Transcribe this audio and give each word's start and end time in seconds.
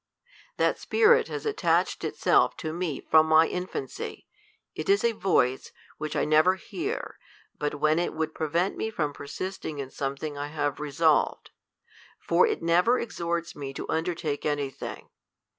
That 0.57 0.79
spirit 0.79 1.27
has 1.27 1.45
attached 1.45 2.03
itself 2.03 2.57
to 2.57 2.73
me 2.73 3.01
from 3.01 3.27
my 3.27 3.45
infancy; 3.47 4.25
it 4.73 4.89
is 4.89 5.03
a 5.03 5.11
voice, 5.11 5.71
which 5.99 6.15
I 6.15 6.25
never 6.25 6.55
hear, 6.55 7.19
but 7.59 7.75
when 7.75 7.99
it 7.99 8.15
would 8.15 8.33
prevent 8.33 8.75
me 8.77 8.89
from 8.89 9.13
persisting 9.13 9.77
in 9.77 9.91
something 9.91 10.39
I 10.39 10.47
have 10.47 10.79
resolved; 10.79 11.51
for 12.19 12.47
it 12.47 12.63
never 12.63 12.97
exhorts 12.97 13.55
me 13.55 13.75
to 13.75 13.87
undertake 13.89 14.43
any 14.43 14.71
thing. 14.71 15.09